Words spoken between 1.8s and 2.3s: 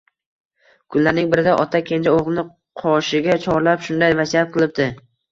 kenja